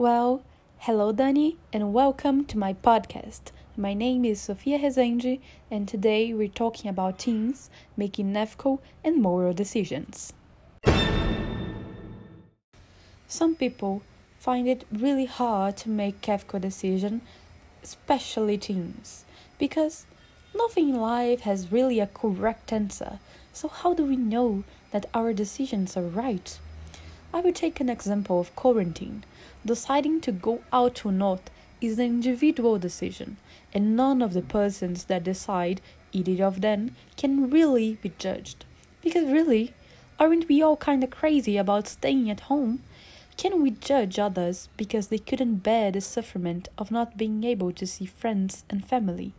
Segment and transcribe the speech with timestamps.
[0.00, 0.40] Well,
[0.78, 3.52] hello, Dani, and welcome to my podcast.
[3.76, 7.68] My name is Sofia Rezende, and today we're talking about teens
[7.98, 10.32] making ethical and moral decisions.
[13.28, 14.00] Some people
[14.38, 17.20] find it really hard to make ethical decisions,
[17.82, 19.26] especially teens,
[19.58, 20.06] because
[20.56, 23.18] nothing in life has really a correct answer.
[23.52, 26.58] So, how do we know that our decisions are right?
[27.32, 29.24] I will take an example of quarantine.
[29.64, 31.50] Deciding to go out or not
[31.80, 33.36] is an individual decision,
[33.72, 35.80] and none of the persons that decide,
[36.12, 38.64] either of them, can really be judged.
[39.00, 39.72] Because really,
[40.18, 42.82] aren't we all kind of crazy about staying at home?
[43.36, 47.86] Can we judge others because they couldn't bear the sufferment of not being able to
[47.86, 49.32] see friends and family?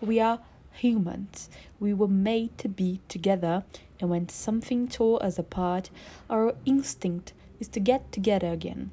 [0.00, 0.40] We are
[0.72, 1.48] humans.
[1.80, 3.64] We were made to be together,
[3.98, 5.88] and when something tore us apart,
[6.28, 8.90] our instinct is to get together again.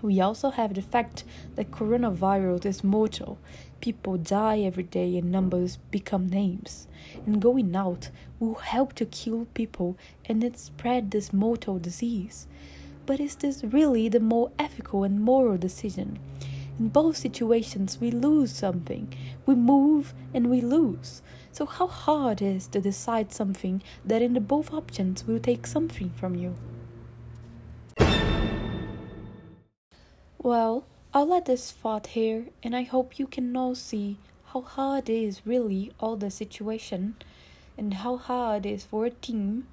[0.00, 1.24] We also have the fact
[1.56, 3.38] that coronavirus is mortal.
[3.80, 6.86] People die every day and numbers become names.
[7.26, 12.46] And going out will help to kill people and spread this mortal disease.
[13.04, 16.18] But is this really the more ethical and moral decision?
[16.80, 19.12] In both situations, we lose something.
[19.44, 21.20] We move and we lose.
[21.52, 26.08] So, how hard is to decide something that in the both options will take something
[26.16, 26.54] from you?
[30.38, 35.10] Well, I'll let this thought here, and I hope you can now see how hard
[35.10, 37.16] is really all the situation,
[37.76, 39.66] and how hard it is for a team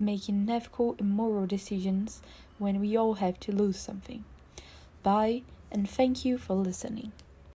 [0.00, 2.20] making ethical and moral decisions
[2.58, 4.24] when we all have to lose something.
[5.04, 5.42] Bye,
[5.72, 7.12] and thank you for listening.